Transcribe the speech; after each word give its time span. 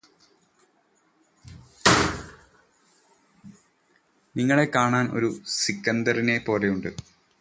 നിങ്ങളെ 4.35 4.65
കാണാൻ 4.75 5.05
ഒരു 5.11 5.29
സിക്കന്ധറിനെ 5.59 6.37
പോലെയുണ്ട് 6.39 6.89